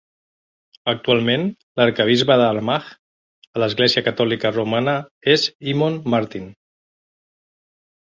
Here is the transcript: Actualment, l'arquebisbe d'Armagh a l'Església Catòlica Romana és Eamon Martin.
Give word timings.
Actualment, 0.91 1.43
l'arquebisbe 1.81 2.37
d'Armagh 2.41 2.87
a 3.57 3.61
l'Església 3.63 4.03
Catòlica 4.07 4.51
Romana 4.55 4.95
és 5.35 5.45
Eamon 5.73 6.01
Martin. 6.15 6.49